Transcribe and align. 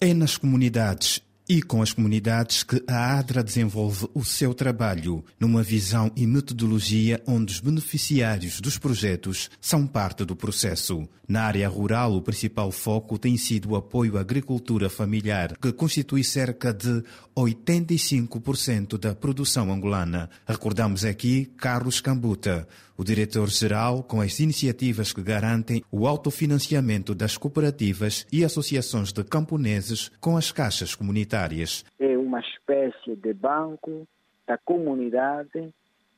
É 0.00 0.14
nas 0.14 0.36
comunidades 0.36 1.20
e 1.48 1.60
com 1.60 1.82
as 1.82 1.92
comunidades 1.92 2.62
que 2.62 2.80
a 2.86 3.18
ADRA 3.18 3.42
desenvolve 3.42 4.06
o 4.14 4.22
seu 4.22 4.54
trabalho, 4.54 5.24
numa 5.40 5.62
visão 5.62 6.12
e 6.14 6.26
metodologia 6.26 7.20
onde 7.26 7.54
os 7.54 7.60
beneficiários 7.60 8.60
dos 8.60 8.76
projetos 8.76 9.50
são 9.60 9.86
parte 9.86 10.24
do 10.24 10.36
processo. 10.36 11.08
Na 11.26 11.42
área 11.42 11.68
rural, 11.68 12.14
o 12.14 12.22
principal 12.22 12.70
foco 12.70 13.18
tem 13.18 13.36
sido 13.36 13.70
o 13.70 13.76
apoio 13.76 14.18
à 14.18 14.20
agricultura 14.20 14.90
familiar, 14.90 15.56
que 15.56 15.72
constitui 15.72 16.22
cerca 16.22 16.72
de 16.72 17.02
85% 17.36 18.98
da 18.98 19.14
produção 19.14 19.72
angolana. 19.72 20.28
Recordamos 20.46 21.04
aqui 21.04 21.50
Carlos 21.56 22.00
Cambuta, 22.00 22.68
o 22.98 23.04
diretor-geral, 23.04 24.02
com 24.02 24.20
as 24.20 24.40
iniciativas 24.40 25.12
que 25.12 25.22
garantem 25.22 25.84
o 25.92 26.08
autofinanciamento 26.08 27.14
das 27.14 27.38
cooperativas 27.38 28.26
e 28.32 28.44
associações 28.44 29.12
de 29.12 29.22
camponeses 29.22 30.08
com 30.20 30.36
as 30.36 30.50
caixas 30.50 30.96
comunitárias. 30.96 31.84
É 32.00 32.18
uma 32.18 32.40
espécie 32.40 33.14
de 33.14 33.32
banco 33.32 34.06
da 34.44 34.58
comunidade 34.58 35.72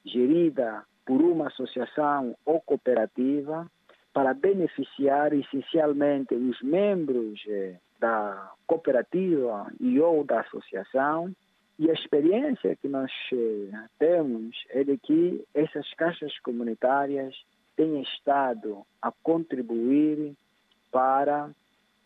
gerida 0.06 0.82
por 1.04 1.20
uma 1.20 1.48
associação 1.48 2.34
ou 2.46 2.60
cooperativa 2.62 3.70
para 4.14 4.32
beneficiar 4.32 5.34
essencialmente 5.34 6.34
os 6.34 6.60
membros 6.62 7.40
eh, 7.46 7.74
da 8.00 8.52
cooperativa 8.66 9.70
e 9.78 10.00
ou 10.00 10.24
da 10.24 10.40
associação 10.40 11.32
e 11.80 11.90
a 11.90 11.94
experiência 11.94 12.76
que 12.76 12.88
nós 12.88 13.10
eh, 13.32 13.88
temos 13.98 14.54
é 14.68 14.84
de 14.84 14.98
que 14.98 15.42
essas 15.54 15.90
caixas 15.94 16.38
comunitárias 16.40 17.34
têm 17.74 18.02
estado 18.02 18.84
a 19.00 19.10
contribuir 19.10 20.36
para 20.92 21.50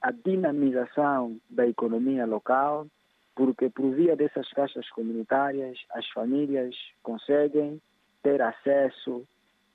a 0.01 0.13
dinamização 0.13 1.41
da 1.51 1.67
economia 1.67 2.25
local, 2.25 2.87
porque 3.35 3.69
por 3.69 3.91
via 3.91 4.15
dessas 4.15 4.49
caixas 4.53 4.89
comunitárias 4.91 5.77
as 5.91 6.09
famílias 6.11 6.77
conseguem 7.03 7.83
ter 8.23 8.41
acesso 8.43 9.27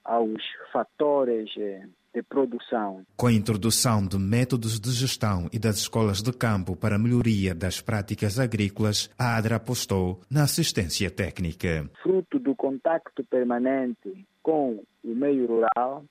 aos 0.05 0.41
fatores 0.71 1.49
eh, 1.57 1.85
de 2.13 2.23
produção. 2.23 3.05
Com 3.15 3.27
a 3.27 3.33
introdução 3.33 4.05
de 4.05 4.17
métodos 4.17 4.79
de 4.79 4.91
gestão 4.91 5.47
e 5.51 5.59
das 5.59 5.77
escolas 5.77 6.21
de 6.21 6.31
campo 6.33 6.75
para 6.75 6.97
melhoria 6.97 7.53
das 7.53 7.81
práticas 7.81 8.39
agrícolas, 8.39 9.09
a 9.17 9.37
ADRA 9.37 9.57
apostou 9.57 10.21
na 10.29 10.43
assistência 10.43 11.09
técnica. 11.11 11.89
Fruto 12.01 12.39
do 12.39 12.55
contacto 12.55 13.23
permanente 13.23 14.25
com 14.41 14.83
o 15.03 15.15
meio 15.15 15.45
rural, 15.45 16.03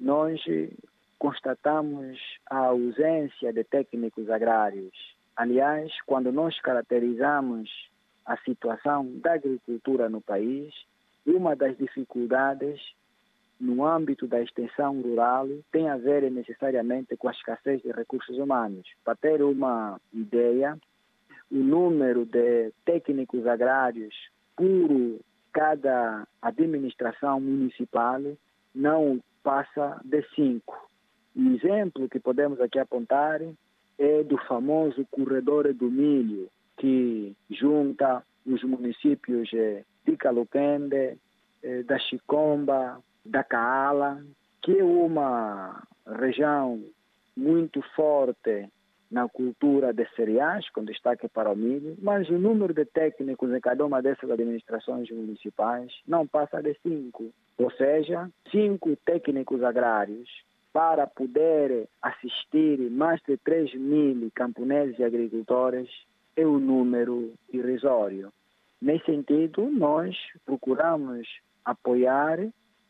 nós 0.00 0.40
constatamos 1.18 2.18
a 2.48 2.58
ausência 2.58 3.52
de 3.52 3.64
técnicos 3.64 4.30
agrários. 4.30 4.92
Aliás, 5.36 5.92
quando 6.06 6.32
nós 6.32 6.58
caracterizamos 6.60 7.68
a 8.24 8.36
situação 8.38 9.10
da 9.20 9.34
agricultura 9.34 10.08
no 10.08 10.20
país, 10.20 10.72
uma 11.26 11.54
das 11.54 11.76
dificuldades 11.76 12.80
no 13.60 13.84
âmbito 13.84 14.26
da 14.26 14.40
extensão 14.40 15.00
rural 15.00 15.48
tem 15.72 15.88
a 15.88 15.96
ver 15.96 16.30
necessariamente 16.30 17.16
com 17.16 17.28
a 17.28 17.32
escassez 17.32 17.82
de 17.82 17.90
recursos 17.90 18.38
humanos. 18.38 18.86
Para 19.04 19.16
ter 19.16 19.42
uma 19.42 20.00
ideia, 20.12 20.78
o 21.50 21.56
número 21.56 22.24
de 22.24 22.72
técnicos 22.84 23.46
agrários 23.46 24.14
por 24.56 25.20
cada 25.52 26.26
administração 26.40 27.40
municipal 27.40 28.20
não 28.74 29.20
passa 29.42 30.00
de 30.04 30.22
cinco. 30.34 30.88
O 31.34 31.40
exemplo 31.54 32.08
que 32.08 32.20
podemos 32.20 32.60
aqui 32.60 32.78
apontar 32.78 33.40
é 33.98 34.22
do 34.22 34.38
famoso 34.46 35.04
corredor 35.10 35.72
do 35.74 35.90
milho, 35.90 36.48
que 36.76 37.34
junta 37.50 38.22
os 38.46 38.62
municípios 38.62 39.48
de 39.48 40.16
Caluquende, 40.16 41.18
da 41.86 41.98
Chicomba, 41.98 43.02
da 43.28 43.44
Caala, 43.44 44.22
que 44.62 44.78
é 44.78 44.84
uma 44.84 45.82
região 46.06 46.82
muito 47.36 47.82
forte 47.94 48.68
na 49.10 49.28
cultura 49.28 49.92
de 49.92 50.06
cereais, 50.14 50.68
com 50.70 50.84
destaque 50.84 51.28
para 51.28 51.50
o 51.50 51.56
milho, 51.56 51.96
mas 52.02 52.28
o 52.28 52.38
número 52.38 52.74
de 52.74 52.84
técnicos 52.84 53.50
em 53.52 53.60
cada 53.60 53.84
uma 53.84 54.02
dessas 54.02 54.30
administrações 54.30 55.10
municipais 55.10 55.92
não 56.06 56.26
passa 56.26 56.62
de 56.62 56.76
cinco. 56.82 57.30
Ou 57.56 57.70
seja, 57.70 58.28
cinco 58.50 58.94
técnicos 59.04 59.62
agrários 59.62 60.28
para 60.72 61.06
poder 61.06 61.88
assistir 62.02 62.78
mais 62.90 63.20
de 63.26 63.36
3 63.38 63.74
mil 63.74 64.30
camponeses 64.34 64.98
e 64.98 65.04
agricultores 65.04 65.88
é 66.36 66.46
um 66.46 66.58
número 66.58 67.32
irrisório. 67.52 68.30
Nesse 68.80 69.06
sentido, 69.06 69.68
nós 69.70 70.14
procuramos 70.44 71.26
apoiar 71.64 72.38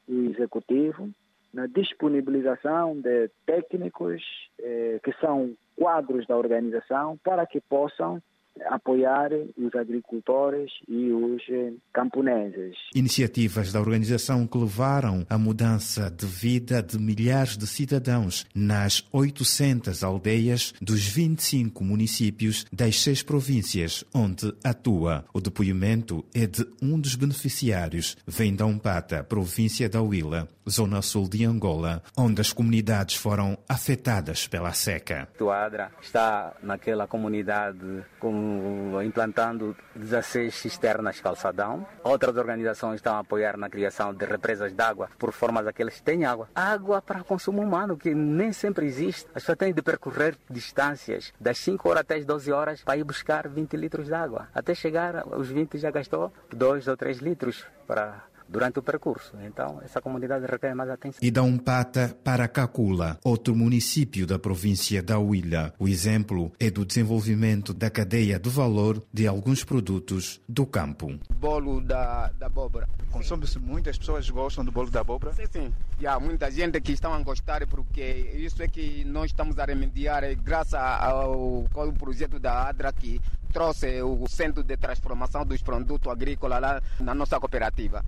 o 0.08 0.30
executivo 0.30 1.10
na 1.52 1.66
disponibilização 1.66 3.00
de 3.00 3.30
técnicos 3.46 4.22
eh, 4.60 5.00
que 5.02 5.12
são 5.20 5.54
quadros 5.76 6.26
da 6.26 6.36
organização 6.36 7.18
para 7.24 7.46
que 7.46 7.60
possam 7.60 8.20
apoiar 8.66 9.30
os 9.56 9.74
agricultores 9.74 10.70
e 10.88 11.12
os 11.12 11.42
eh, 11.48 11.72
camponeses. 11.92 12.76
Iniciativas 12.94 13.72
da 13.72 13.80
organização 13.80 14.46
que 14.46 14.58
levaram 14.58 15.26
à 15.28 15.38
mudança 15.38 16.10
de 16.10 16.26
vida 16.26 16.82
de 16.82 16.98
milhares 16.98 17.56
de 17.56 17.66
cidadãos 17.66 18.46
nas 18.54 19.04
800 19.12 20.02
aldeias 20.02 20.74
dos 20.80 21.06
25 21.06 21.82
municípios 21.84 22.66
das 22.72 23.00
seis 23.00 23.22
províncias 23.22 24.04
onde 24.14 24.52
atua. 24.64 25.24
O 25.32 25.40
depoimento 25.40 26.24
é 26.34 26.46
de 26.46 26.66
um 26.82 26.98
dos 26.98 27.14
beneficiários, 27.14 28.16
vem 28.26 28.54
da 28.54 28.66
Umpata, 28.66 29.22
província 29.24 29.88
da 29.88 30.02
Huila, 30.02 30.48
zona 30.68 31.02
sul 31.02 31.28
de 31.28 31.44
Angola, 31.44 32.02
onde 32.16 32.40
as 32.40 32.52
comunidades 32.52 33.16
foram 33.16 33.58
afetadas 33.68 34.46
pela 34.46 34.72
seca. 34.72 35.28
Tuadra 35.36 35.90
está 36.00 36.52
naquela 36.62 37.06
comunidade 37.06 38.04
com 38.18 39.00
implantando 39.02 39.76
16 39.94 40.54
cisternas 40.54 41.20
calçadão. 41.20 41.86
Outras 42.02 42.36
organizações 42.36 42.96
estão 42.96 43.16
a 43.16 43.20
apoiar 43.20 43.56
na 43.56 43.68
criação 43.68 44.12
de 44.14 44.24
represas 44.24 44.72
de 44.72 44.82
água, 44.82 45.08
por 45.18 45.32
formas 45.32 45.66
a 45.66 45.72
que 45.72 45.82
eles 45.82 46.00
têm 46.00 46.24
água. 46.24 46.48
Água 46.54 47.00
para 47.00 47.22
consumo 47.22 47.62
humano, 47.62 47.96
que 47.96 48.14
nem 48.14 48.52
sempre 48.52 48.86
existe. 48.86 49.26
As 49.28 49.42
pessoas 49.42 49.58
têm 49.58 49.72
de 49.72 49.82
percorrer 49.82 50.36
distâncias 50.50 51.32
das 51.40 51.58
5 51.58 51.88
horas 51.88 52.00
até 52.00 52.16
as 52.16 52.24
12 52.24 52.52
horas 52.52 52.82
para 52.82 52.96
ir 52.96 53.04
buscar 53.04 53.48
20 53.48 53.76
litros 53.76 54.06
de 54.06 54.14
água. 54.14 54.48
Até 54.54 54.74
chegar 54.74 55.16
aos 55.16 55.48
20 55.48 55.78
já 55.78 55.90
gastou 55.90 56.32
2 56.50 56.88
ou 56.88 56.96
3 56.96 57.18
litros 57.18 57.64
para 57.86 58.22
durante 58.48 58.78
o 58.78 58.82
percurso. 58.82 59.36
Então, 59.42 59.80
essa 59.84 60.00
comunidade 60.00 60.46
requer 60.46 60.74
mais 60.74 60.90
atenção. 60.90 61.18
E 61.22 61.30
da 61.30 61.42
Umpata 61.42 62.16
para 62.24 62.48
Cacula, 62.48 63.18
outro 63.22 63.54
município 63.54 64.26
da 64.26 64.38
província 64.38 65.02
da 65.02 65.18
Huila. 65.18 65.74
O 65.78 65.88
exemplo 65.88 66.52
é 66.58 66.70
do 66.70 66.84
desenvolvimento 66.84 67.74
da 67.74 67.90
cadeia 67.90 68.38
de 68.38 68.48
valor 68.48 69.02
de 69.12 69.26
alguns 69.26 69.64
produtos 69.64 70.40
do 70.48 70.66
campo. 70.66 71.18
Bolo 71.38 71.80
da, 71.80 72.30
da 72.38 72.46
abóbora. 72.46 72.88
Consome-se 73.10 73.58
muito, 73.58 73.88
as 73.88 73.98
pessoas 73.98 74.28
gostam 74.28 74.64
do 74.64 74.70
bolo 74.70 74.90
da 74.90 75.00
abóbora? 75.00 75.32
Sim, 75.32 75.46
sim. 75.50 75.72
E 76.00 76.06
há 76.06 76.18
muita 76.20 76.50
gente 76.50 76.80
que 76.80 76.92
estão 76.92 77.12
a 77.12 77.22
gostar 77.22 77.66
porque 77.66 78.02
isso 78.34 78.62
é 78.62 78.68
que 78.68 79.04
nós 79.04 79.30
estamos 79.30 79.58
a 79.58 79.64
remediar 79.64 80.22
graças 80.36 80.74
ao, 80.74 81.66
ao 81.74 81.92
projeto 81.92 82.38
da 82.38 82.68
ADRA 82.68 82.92
que 82.92 83.20
trouxe 83.52 84.02
o 84.02 84.26
centro 84.28 84.62
de 84.62 84.76
transformação 84.76 85.44
dos 85.44 85.62
produtos 85.62 86.10
agrícolas 86.10 86.60
lá 86.60 86.82
na 87.00 87.14
nossa 87.14 87.40
cooperativa. 87.40 88.04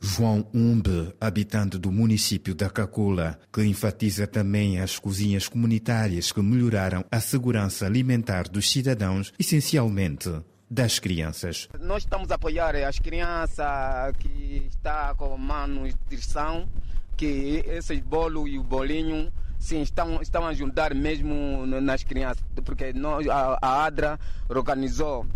João 0.00 0.46
Umbe, 0.54 1.14
habitante 1.20 1.78
do 1.78 1.90
município 1.90 2.54
da 2.54 2.70
Cacula, 2.70 3.38
que 3.52 3.64
enfatiza 3.64 4.26
também 4.26 4.80
as 4.80 4.98
cozinhas 4.98 5.48
comunitárias 5.48 6.32
que 6.32 6.40
melhoraram 6.40 7.04
a 7.10 7.20
segurança 7.20 7.86
alimentar 7.86 8.48
dos 8.48 8.70
cidadãos, 8.70 9.32
essencialmente 9.38 10.30
das 10.70 10.98
crianças. 10.98 11.68
Nós 11.80 12.02
estamos 12.02 12.30
a 12.30 12.34
apoiar 12.34 12.74
as 12.76 12.98
crianças 12.98 13.66
que 14.18 14.68
estão 14.68 15.14
com 15.16 15.36
má 15.38 15.66
nutrição, 15.66 16.68
que 17.16 17.62
esses 17.66 18.00
bolo 18.00 18.46
e 18.46 18.58
o 18.58 18.62
bolinho 18.62 19.32
sim, 19.58 19.80
estão, 19.82 20.20
estão 20.20 20.44
a 20.44 20.50
ajudar 20.50 20.94
mesmo 20.94 21.66
nas 21.66 22.02
crianças, 22.04 22.44
porque 22.64 22.92
nós, 22.92 23.26
a, 23.28 23.58
a 23.60 23.84
ADRA 23.84 24.18
organizou 24.48 25.26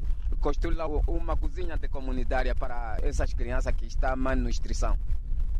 construir 0.40 0.76
uma 1.06 1.36
cozinha 1.36 1.76
de 1.76 1.88
comunitária 1.88 2.54
para 2.54 2.96
essas 3.02 3.32
crianças 3.34 3.74
que 3.74 3.86
estão 3.86 4.16
má 4.16 4.34
nutrição. 4.34 4.98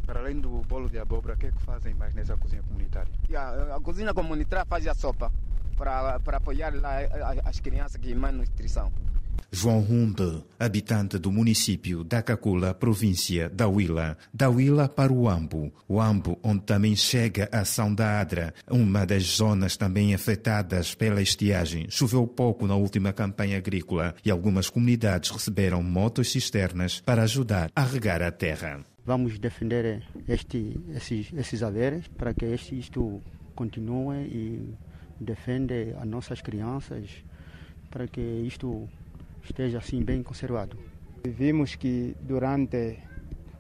Para 0.07 0.21
além 0.21 0.41
do 0.41 0.63
bolo 0.63 0.89
de 0.89 0.99
abóbora, 0.99 1.35
o 1.35 1.39
que 1.39 1.47
é 1.47 1.53
que 1.53 1.63
fazem 1.63 1.95
mais 1.95 2.15
nessa 2.15 2.37
cozinha 2.37 2.63
comunitária? 2.63 3.13
Yeah, 3.29 3.77
a 3.77 3.81
cozinha 3.81 4.13
comunitária 4.13 4.65
faz 4.65 4.87
a 4.87 4.95
sopa 4.95 5.31
para, 5.77 6.19
para 6.21 6.39
apoiar 6.39 6.75
lá 6.75 6.97
as 7.45 7.61
crianças 7.61 8.01
que 8.01 8.15
má 8.15 8.33
nutrição. 8.33 8.91
João 9.51 9.81
Humbe, 9.81 10.45
habitante 10.59 11.19
do 11.19 11.33
município 11.33 12.05
da 12.05 12.23
Cacula, 12.23 12.73
província 12.73 13.49
da 13.49 13.67
Huila, 13.67 14.17
da 14.33 14.49
Huila 14.49 14.89
para 14.89 15.13
o 15.13 15.29
Ambo, 15.29 15.73
o 15.89 16.01
Ambo 16.01 16.39
onde 16.43 16.63
também 16.63 16.95
chega 16.95 17.49
a 17.53 17.61
ação 17.61 17.95
da 17.95 18.21
Adra, 18.21 18.55
uma 18.71 19.05
das 19.05 19.25
zonas 19.25 19.77
também 19.77 20.15
afetadas 20.15 20.95
pela 20.95 21.21
estiagem. 21.21 21.91
Choveu 21.91 22.27
pouco 22.27 22.67
na 22.67 22.77
última 22.77 23.13
campanha 23.13 23.59
agrícola 23.59 24.15
e 24.25 24.31
algumas 24.31 24.71
comunidades 24.71 25.31
receberam 25.31 25.83
motos 25.83 26.31
cisternas 26.31 27.01
para 27.01 27.23
ajudar 27.23 27.71
a 27.75 27.83
regar 27.83 28.23
a 28.23 28.31
terra. 28.31 28.81
Vamos 29.05 29.39
defender 29.39 30.03
este, 30.29 30.79
esses, 30.95 31.33
esses 31.33 31.63
haveres 31.63 32.07
para 32.09 32.33
que 32.33 32.47
isto 32.47 33.21
continue 33.55 34.25
e 34.27 34.75
defende 35.21 35.95
as 36.01 36.07
nossas 36.07 36.41
crianças 36.41 37.11
para 37.91 38.07
que 38.07 38.21
isto 38.21 38.89
esteja 39.43 39.79
assim 39.79 40.03
bem 40.03 40.23
conservado. 40.23 40.77
Vimos 41.25 41.77
que 41.77 42.17
durante 42.21 42.99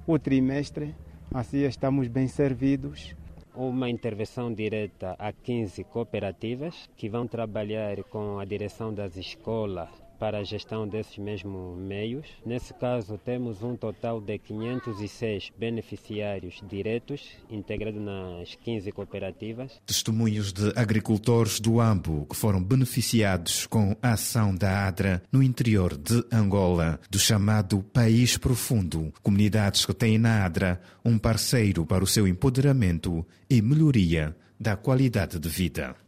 o 0.07 0.19
trimestre 0.19 0.95
assim 1.33 1.65
estamos 1.65 2.09
bem 2.09 2.29
servidos. 2.29 3.15
Uma 3.55 3.91
intervenção 3.91 4.53
direta 4.53 5.17
a 5.19 5.33
15 5.33 5.85
cooperativas 5.85 6.89
que 6.97 7.09
vão 7.09 7.27
trabalhar 7.27 8.03
com 8.05 8.39
a 8.39 8.45
direção 8.45 8.95
das 8.95 9.17
escolas 9.17 9.91
para 10.21 10.39
a 10.39 10.45
gestão 10.45 10.87
desses 10.87 11.17
mesmos 11.17 11.79
meios. 11.79 12.27
Nesse 12.45 12.75
caso, 12.75 13.19
temos 13.25 13.63
um 13.63 13.75
total 13.75 14.21
de 14.21 14.39
506 14.39 15.51
beneficiários 15.59 16.63
diretos 16.69 17.23
integrados 17.51 18.01
nas 18.01 18.55
15 18.57 18.93
cooperativas. 18.93 19.81
Testemunhos 19.87 20.53
de 20.53 20.73
agricultores 20.77 21.59
do 21.59 21.81
Ambo 21.81 22.27
que 22.27 22.37
foram 22.37 22.63
beneficiados 22.63 23.67
com 23.67 23.97
a 24.03 24.13
ação 24.13 24.55
da 24.55 24.87
ADRA 24.87 25.23
no 25.33 25.43
interior 25.43 25.97
de 25.97 26.23
Angola, 26.31 27.01
do 27.11 27.19
chamado 27.19 27.83
País 27.83 28.37
Profundo. 28.37 29.11
Comunidades 29.23 29.87
que 29.87 29.95
têm 29.95 30.19
na 30.19 30.45
ADRA 30.45 30.81
um 31.03 31.19
parceiro 31.19 31.87
para 31.87 32.05
o 32.05 32.07
seu 32.07 32.29
empoderamento 32.29 33.27
e 33.49 33.63
melhoria 33.63 34.37
da 34.61 34.77
qualidade 34.77 35.39
de 35.39 35.49
vida. 35.49 35.97